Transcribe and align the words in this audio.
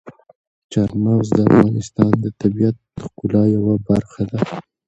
چار 0.71 0.89
مغز 1.03 1.27
د 1.37 1.39
افغانستان 1.49 2.11
د 2.23 2.25
طبیعت 2.41 2.75
د 2.81 2.85
ښکلا 3.03 3.43
یوه 3.55 3.75
برخه 3.89 4.23
ده. 4.29 4.39